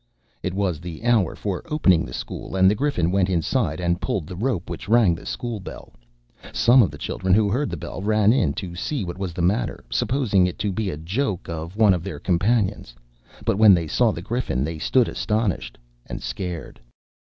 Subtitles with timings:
[0.41, 4.25] It was the hour for opening the school, and the Griffin went inside and pulled
[4.25, 5.93] the rope which rang the schoolbell.
[6.51, 9.43] Some of the children who heard the bell ran in to see what was the
[9.43, 12.95] matter, supposing it to be a joke of one of their companions;
[13.45, 15.77] but when they saw the Griffin they stood astonished,
[16.07, 16.79] and scared.